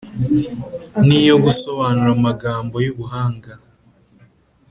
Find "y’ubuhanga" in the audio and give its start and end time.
2.85-3.53